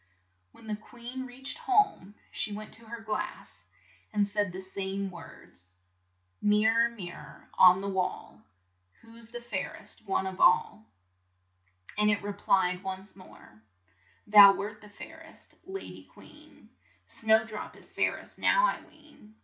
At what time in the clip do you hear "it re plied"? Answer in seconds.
12.17-12.83